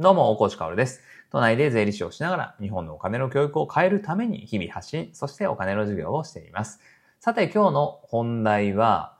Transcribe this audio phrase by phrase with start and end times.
[0.00, 1.02] どうも、大河内かおるです。
[1.30, 6.80] 都内で税理士をしながら日本のお金の教育を変えるために日々発信、そしてお金の授業をしています。
[7.20, 9.16] さて今日の本題は、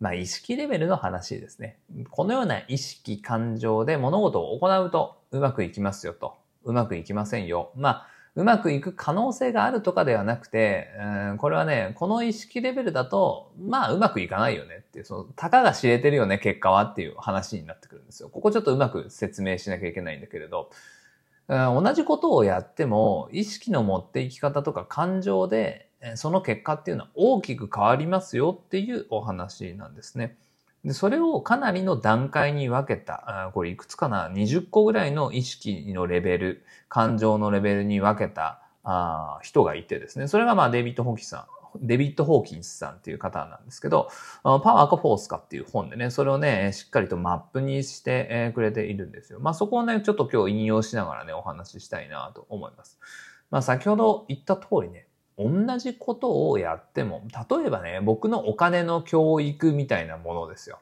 [0.00, 1.78] まあ意識レベルの話ですね。
[2.08, 6.36] このような意識感情で物事を行うとうまくいきますよと。
[6.64, 7.70] うまくいきませんよ。
[7.76, 8.06] まあ
[8.36, 10.88] うまくいく可能性があるとかではなくて、
[11.38, 18.28] これはね、この意識レベルだと、まあうまくいかないよねっていう、その、たかが知れてるよね、結果はっていう話になってくるんですよ。
[18.28, 20.70] ここちょっとうまく説明しなきゃいけないんだけれど、
[21.46, 30.36] 同じことをやっても、意識の持っていき方とか感情で、その結果っていうのは大きく変わりますよっていうお話なんですね。
[30.84, 40.28] で、それをかなりの段階に分けた、これいくつかな ?20 個ぐらいの意識のレベル、感情のレベルに分けたあ人がいてですね。
[40.28, 41.48] それがまあデビッド・ホーキンスさ
[41.82, 44.10] ん、デビッド・ホーキンスさんっていう方なんですけど、
[44.42, 49.40] パワーかフォースかっていう本でね、それをね、しっかりとマップにしてくれているんですよ。
[49.40, 52.98] まあそこをね、ちょっと今日引用しながらね、お話ししたいなと思います。
[53.50, 55.06] まあ先ほど言った通りね、
[55.38, 60.78] 同じことをやっても、例えばね、僕のお金の教育みたいなものですよ。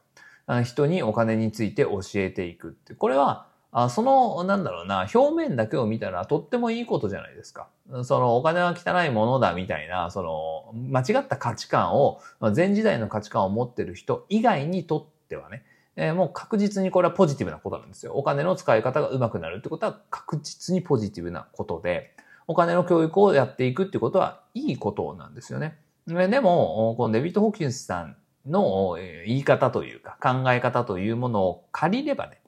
[0.65, 2.95] 人にお金について教えていくって。
[2.95, 3.47] これは、
[3.89, 7.69] その、なんだろうな、表面だけを見たらとってもいいことじゃないですか。
[8.05, 12.21] そのお金は汚いものだみたいな、その、間違った価値観を、
[12.55, 15.65] 前時代の価値観を持ってる人以外にとってはね、
[15.97, 18.13] えー、もう確実にこれはポジティブなことなんですよ。
[18.15, 22.15] お金の使い方が上手くなるってことは確実にポジティブなことで、
[22.47, 25.79] お金の教育をやっていくってことはいいことなんですよね。
[26.07, 32.41] でも、このデビット・ホーキンスさんの言い方というか考え方というものを借りればね、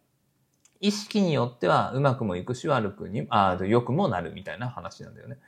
[0.81, 3.29] 意識によってはうまくもいくし悪くに、
[3.69, 5.39] 良くもなるみたいな話なんだよね。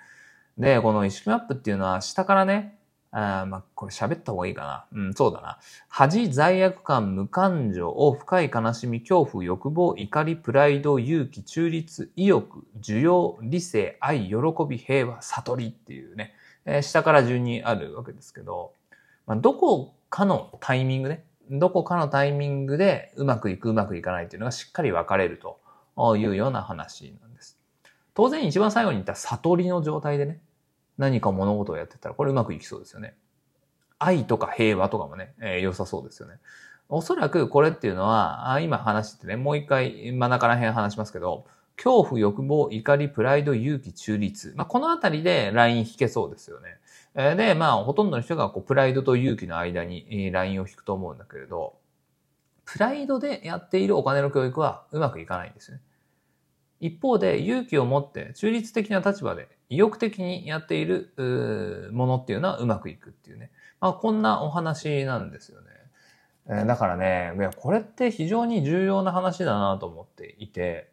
[0.57, 2.79] で、この意識マップっていうのは下からね、
[3.19, 5.01] あまあ、これ喋った方がいいかな。
[5.01, 5.59] うん、そうだな。
[5.89, 14.35] 恥、罪悪感、無感情を深い悲しみ、恐怖、欲望、怒り、プライド、勇気、中立、意欲、需要、理性、愛、喜
[14.69, 16.35] び、平和、悟りっていうね、
[16.67, 18.75] えー、下から順にあるわけですけど、
[19.27, 27.59] まあ、どこかのタイミングね、どこかのタイミングでうまくいく、うまくいかないっていうのがしっかり分かれるというような話なんです。
[28.13, 30.41] 当然一番最後に言った悟りの状態でね、
[30.99, 33.15] 何か物事をやってたら、これうまくいきそうですよね。
[33.99, 36.39] 愛とか平和とかもね、えー、良さそうですよね。
[36.89, 41.47] おそらくこれっていうのは、あ今話してね、もう一回真ん中ら辺話しますけど、
[41.77, 44.55] 恐怖、欲望、怒り、プライド、勇気、中立。
[44.57, 46.79] まあ、このあたりでライン引けそうですよね。
[47.15, 51.79] えで、まあ、ほとんどの人がこうプライドと勇気の間にラインを引くと思うんだけれど、
[52.65, 55.81] プライドでやっているお金の教育はうまくいかないんですね。
[56.81, 63.51] 一方で勇気を持って中立的な立場で意欲的にやっているものっていうのはうまくいくっていうね。
[63.81, 65.69] まあこんなお話なんですよね。
[66.49, 70.93] えー、だからね、いやこれって非常に重要な話だなと思っていて、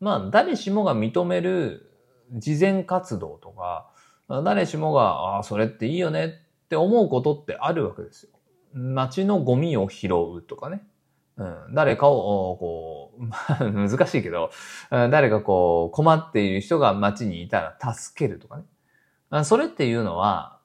[0.00, 1.90] まあ誰しもが認める
[2.32, 3.90] 慈善活動とか、
[4.28, 8.30] 誰しもが、ああ、それっていいよねって思うことってあるわけですよ。
[8.74, 10.82] 街のゴミを拾うとかね。
[11.38, 13.22] うん、誰かを、こう、
[13.72, 14.50] 難しいけど、
[14.90, 18.58] 誰かこう、困っている人が街にいたら助けるとか
[19.30, 19.44] ね。
[19.44, 20.58] それっていうのは、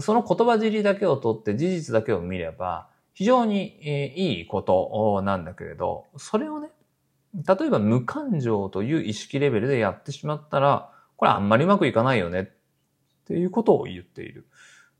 [0.00, 3.78] その言葉尻だけを取って事実だけを見れば、非常に
[4.16, 6.70] いいことなんだけれど、それをね、
[7.34, 12.46] 例えば無感情という意識レベルでやってしまったら、これあんまりうまくいかないよねっ
[13.26, 14.46] ていうことを言っている。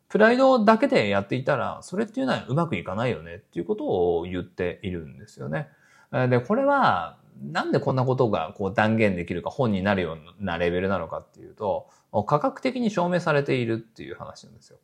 [0.09, 5.69] プライドだけでやっていたら、それっていうのはうまくいかないよねっていうことを言っているんですよね。
[6.13, 11.89] で、これは、なんでこんなことがこう断言できるか本になるようなレベルなのかっていうと、
[12.27, 14.79] 科学的に証明されているっていう話なんですよ。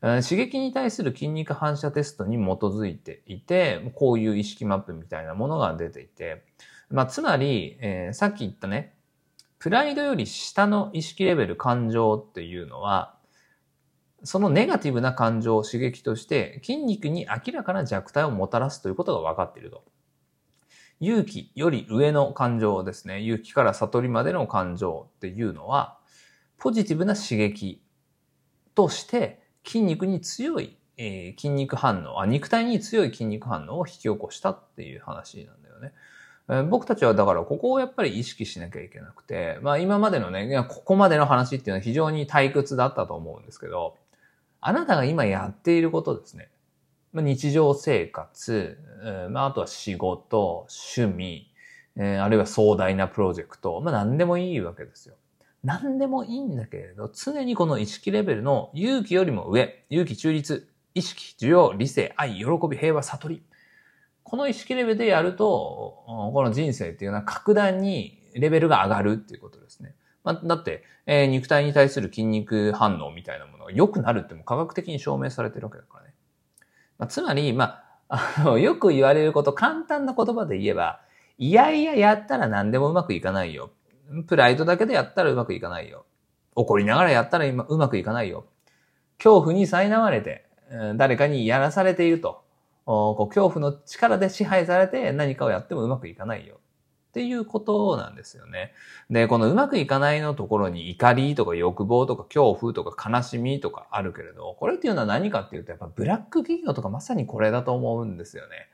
[0.00, 6.44] 刺激に対する筋肉反射テストに基づいていて、こういう意識マップみたいなものが出ていて、
[6.88, 8.94] まあ、つまり、えー、さっき言ったね、
[9.58, 13.14] プライドより下の意識レベル感情っていうのは、
[14.22, 19.84] そのネガティブな感情を刺激として筋肉に明らかな弱体をもたらすということが分かっていると。
[21.00, 23.20] 勇気より上の感情ですね。
[23.22, 25.98] 勇気から悟りまでの感情っていうのは、
[26.58, 27.82] ポジティブな刺激
[28.74, 35.92] として筋肉に強い、えー、筋肉反応あ、肉体に強い筋肉反応を引き起こしたっていう話なんだよね。
[36.68, 43.96] 僕たちはだからここをやっぱり意識しなきゃいけなくて、まあ今までのね、ここまでの話っていうのは非常に退屈だったと思うんですけど、
[44.60, 46.48] あなたが今やっていることですね。
[47.12, 48.78] ま日常生活、
[49.30, 50.66] まあ、あとは仕事、
[50.96, 51.50] 趣味
[51.96, 55.16] え、あるいは壮大なプロジェクト、まあ何でもいいわけですよ。
[55.62, 63.42] 何でもいいんだけれど、常にこの意識レベルの勇気よりも上、勇気中立、意識、需要、理性、愛、喜び、平和、悟り。
[64.22, 69.94] この意識レベルでやると、この人生っていうのは格段にレベルが上がるっていうことですね。
[70.32, 76.14] まあ、だって、えー、肉体に対する筋肉反応みたいなものが良くなるっても科学的に証明されてるわけだからね。
[76.98, 81.00] まあ、つまり、まあ、あの、 よく言われること、簡単な言葉で言えば、
[81.38, 83.70] いやいややったら何でもうまくいかないよ。
[84.26, 86.04] プライドだけでやったらうまくいかないよ。
[86.54, 88.44] 怒りながらやったらうまくいかないよ。
[89.18, 90.44] 恐怖に苛まれて、
[90.96, 92.42] 誰かにやらされていると。
[92.84, 96.58] こう恐怖の力で支配されて何かをやってもうまくいかないよ。
[97.10, 98.72] っていうことなんですよね。
[99.10, 108.68] で、このうまくいかないのところに怒りとか欲望とか恐怖とか悲しみとかあるけれど、これっていうのは何かっていうと、やっぱブラック企業とかまさにこれだと思うんですよね。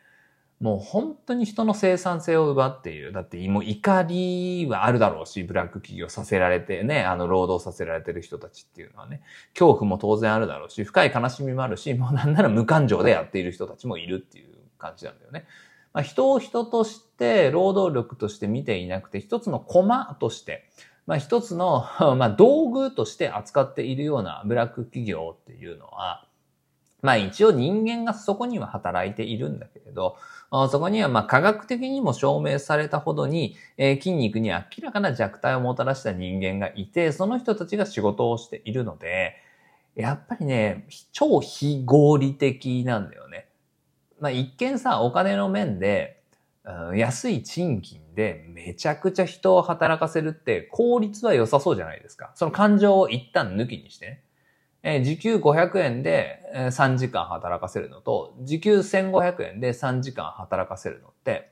[0.61, 3.13] もう本当に人の生産性を奪っている。
[3.13, 9.23] だってもう怒りはあるだろうし、ブラック企業させられてね、あの労働させられてる人たちっていうのはね、
[9.55, 15.47] 恐怖も当然あるだろうし、深い悲しみもあるし、もうなんなら無感情でやっている人たちもいるっていう感じなんだよね。
[15.97, 20.69] まあ、人を人として労働力として見ていなくて、一つの駒として、
[21.07, 21.87] まあ、一つの
[22.19, 26.27] まあ、道具として扱っているようなブラック企業っていうのは、
[27.01, 30.19] まあ一応人間がそこには働いているんだけれど、
[30.71, 39.37] そこにはまあ科学的にも証明されたほどに、えー、筋肉に明らかな弱体をもたらした人間がいて、その人たちが仕事をしているので、
[39.95, 43.49] やっぱりね、超非合理的なんだよね。
[44.21, 46.23] まあ一見さ、お金の面で、
[46.65, 52.33] うん、安い賃金でめちゃくちゃ人を働かせるって効率は良さそうじゃないですか。
[52.35, 54.23] その感情を一旦抜きにしてね。
[54.83, 61.51] えー、時給500円で3時間働かせるのと、時給1500円で3時間働かせるのって、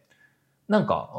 [0.69, 1.11] なんか、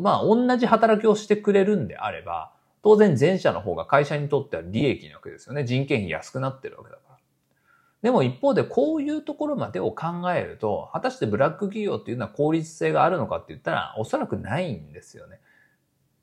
[0.00, 2.52] まあ、同じ働きをしてくれるんであれば、
[2.82, 5.64] 当然前者の方が会社にとっては利益なわけですよね。
[5.64, 7.17] 人件費安くなってるわけだから。
[8.02, 15.40] でも一方でこういうところまでを考えると、果たしてブラック企業っていうのは効率性があるのかって言ったら、おそらくないんですよね。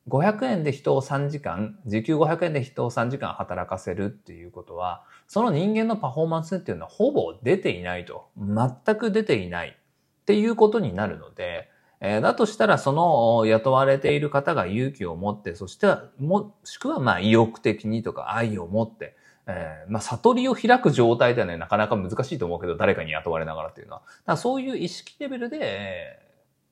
[0.07, 8.29] 500円で人を3時間、時給500円で人を3時間働かせるっていうことは、その人間のパフォーマンスっていうのはほぼ出ていないと。
[8.37, 11.69] 全く出ていないっていうことになるので、
[12.01, 15.87] えー、だとしたらその雇われている方が勇気を持って、そして
[16.19, 19.15] もしくはまあ意欲的にとか愛を持って、
[19.47, 24.01] えー、まあ悟りを開く状態ではね、なかなか難しいと思うけど、誰かに雇われながらっていうのは。
[24.01, 26.19] だからそういう意識レベルで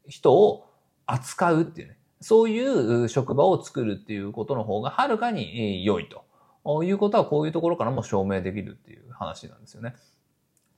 [0.08, 0.70] 人を
[1.06, 1.98] 扱うっていうね。
[2.22, 6.24] そういう職場を作るっていうことの方がはるかに良いと
[6.86, 9.94] いうことはこういうところからも証明できるっていう話なんですよね。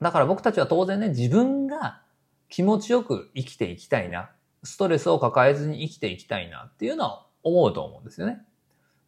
[0.01, 2.01] だから僕たちは当然ね、自分が
[2.49, 4.31] 気持ちよく生きていきたいな、
[4.63, 8.43] ストレスを抱えずに生きていきたいなっていうのは思うと思うんですよね。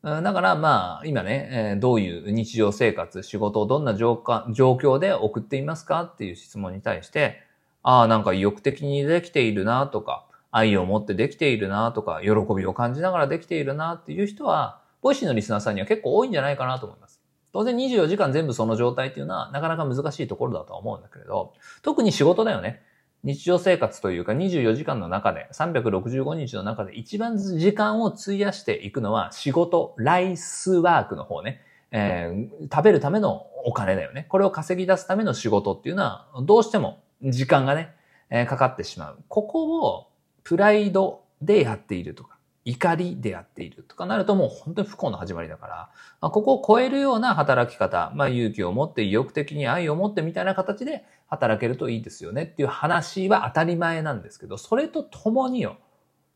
[0.08, 7.42] だからまあ、今ね、どういう日常生活、仕事をどんな状況で送っていますかっていう質問に対して、
[7.84, 17.22] ああ、なんか意欲的にできているなとか、愛を持ってできているなとか、喜びを感じながらできているなっていう人は、 Voicy のリスナーさんには結構多いんじゃないかなと思います。
[17.52, 22.82] 当然24時間全部その状態っていうのはなかなか難しいところだとは思うんだけれど、特に仕事だよね。
[23.28, 31.62] 日常生活というか24時間の中で、365日の中で一番時間を費やしていくのは仕事、ライスワークの方ね。
[31.92, 34.28] えー、食べるためのお金だよね。
[34.30, 37.94] これを稼ぎ出すための仕事っていうのは、どうしても時間がね、
[38.30, 39.20] えー、かかってしまう。
[39.28, 40.08] ここを
[40.46, 42.37] プライドでやっているとか、
[42.68, 55.78] 怒りでやっているとかなるともう本当に不幸の始まりだから、まあ、ここを超えるような働き方、まあ勇気を持って意欲的に愛を持ってみたいな形で働けるといいですよねっていう話は当たり前なんですけど、それと共によ、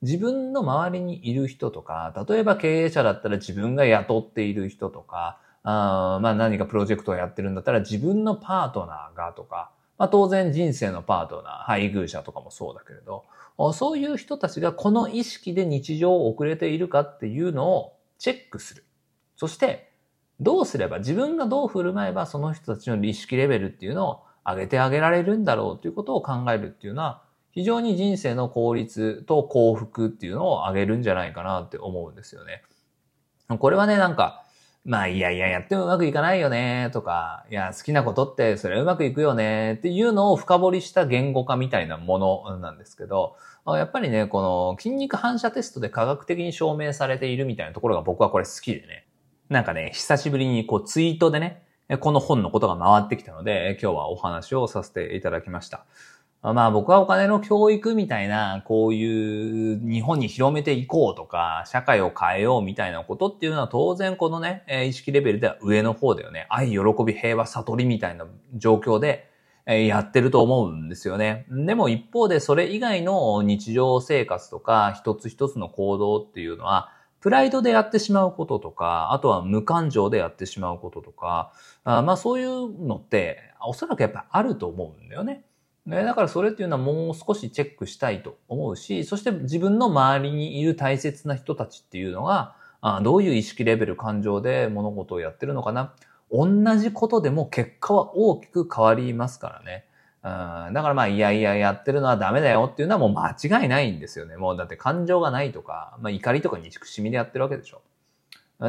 [0.03, 13.25] 自分の周りにいる人とか、例えば経営者だったら自分が雇っている人とか、あまあ何かプロジェクトをやってるんだったら自分のパートナーがとか、まあ当然人生のパートナー、配偶者とかもそうだけれど、
[13.73, 18.85] そういう人たちがこの意識で日常を送れているかっていうのをチェックする。
[19.35, 19.91] そして、
[20.39, 32.63] どうすれば、自分がどう振る舞えばその人たちの意識レベルっていうのを上げてあげられるんだろうということを考えるっていうのは、非常に人生の効率と幸福っていうのを上げるんじゃないかなって思うんですよね。
[33.59, 34.45] これはね、なんか、
[34.83, 43.35] まあ、いやいや、やってもうまくいかないよね、とか、いや、好きなことって、それはうまくいくよね、っていうのを深掘りした言語化みたいなものなんですけど、
[43.67, 49.05] やっぱりね、この筋肉反射テストで科学的に証明されているみたいなところが僕はこれ好きでね。
[49.49, 51.61] なんかね、久しぶりにこうツイートでね、
[51.99, 55.85] この本のことが回ってきたので、今日はお話をさせていただきました。
[56.43, 66.47] まあ僕はお金の教育みたいな、こういう日本に広めていこうとか、社会を変えようみたいなことっていうのは当然このね、意識レベルでは上の方だよね。
[66.49, 69.29] 愛、喜び、平和、悟りみたいな状況で、
[69.67, 71.45] やってると思うんですよね。
[71.51, 81.53] でも一方でそれ以外の日常生活とか一つ一つの行動っていうのは、プライドでやってしまうこととか、あとは無感情でやってしまうこととか、
[81.85, 85.45] まあそういうのって、おそらくやっぱあると思うんだよね。
[85.85, 95.93] ね、だからそれっていうのはもう少しチェックしたいと思うし、そして自分の周りにいる大切な人たちっていうのが、あどういう意識レベル、感情で物事をやってるのかな。
[96.31, 96.47] 同
[96.77, 99.85] じことでも結果は大きく変わりますからね。
[100.23, 104.37] うん、だからまあ、いやいややってるのはダメだよっていうのはもう間違いないんですよね。
[104.37, 107.81] もうだって感情がないとか、まあ怒りとか憎しみでやってるわけでしょ。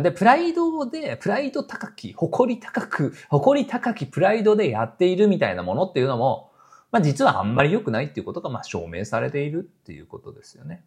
[0.00, 6.51] で、プライドで、プライド高き、誇り高く、誇り高きプライドでやっているみたいなものっていうのも、
[6.92, 10.84] まあ実はあんまり良くないっていうことがまあ証明されているっていうことですよね。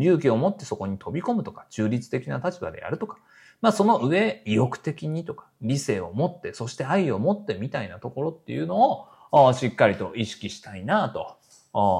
[0.00, 3.18] 勇気を持ってそこに飛び込むとか、中立的な立場でやるとか、
[3.62, 11.36] まあその上、意欲的にとか、理性を持って、そして愛を持ってみたいなところっていうのを、しっかりと意識したいなと、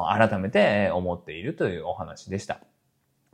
[0.09, 2.61] 改めて思っているというお話でした。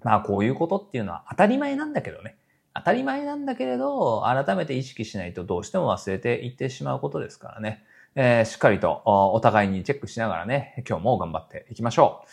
[0.03, 2.37] まあこういうことっていうのは当たり前なんだけどね。
[2.75, 7.85] 当たり前なんだけれど、改めて意識しないとどうしても忘れていってしまうことですからね。
[8.15, 12.29] えー、しっかりとお互いにチェックしながらね、今日も頑張っていきましょう。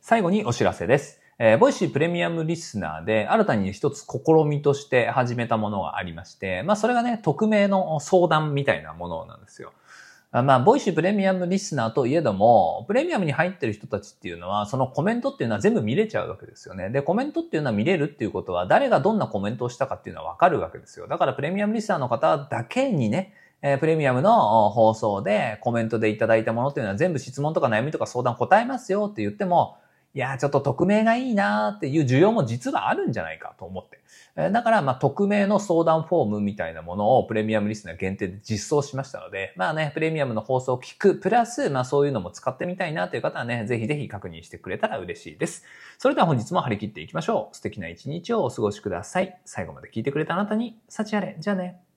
[0.00, 1.20] 最後にお知らせです。
[1.38, 9.72] えー、 Voicy プレミアムリスナーで新たに一つ試みとして始めたものがありまして、まあそれがね、匿名の相談みたいなものなんですよ。
[10.32, 16.88] まあ、 Voicy プレミアムリスナーといえども、プレミアムに入ってる人たちっていうのは、そのコメントっていうのは全部見れちゃうわけですよね。
[16.88, 21.08] で、コメントっていうのは見れるっていうことは、誰がどんなコメントをしたかっていうのはわかるわけですよ。
[21.08, 29.76] だからプレミアムリスナーの方だけにね、えー、プレミアムの放送でコメントでいただいたものっていうのは全部質問とか悩みとか相談答えますよって言っても、
[30.12, 34.00] いや、ちょっと匿名がいいなっていう需要も実はあるんじゃないかと思って。
[34.36, 45.64] えだから、まあ、匿名の相談フォームみたいなものをプレミアムリスナー限定で実装しましたので、まあね、プレミアムの放送を聞く、プラス、まあそういうのも使ってみたいなという方はね、ぜひぜひ確認してくれたら嬉しいです。
[45.98, 47.56] それでは本日も張り切っていきましょう。
[47.56, 49.38] 素敵な一日をお過ごしください。
[49.44, 51.36] 最後まで聞いてくれたあなたに、幸あれ。
[51.38, 51.89] じゃあね。